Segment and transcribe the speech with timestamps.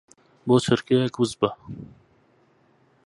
[0.47, 1.49] بۆ چرکەیەک وس بە.